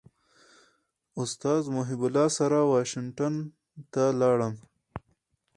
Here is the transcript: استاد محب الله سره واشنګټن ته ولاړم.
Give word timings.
استاد 1.21 1.61
محب 1.75 2.01
الله 2.07 2.27
سره 2.37 2.57
واشنګټن 2.71 3.33
ته 3.93 4.01
ولاړم. 4.11 4.53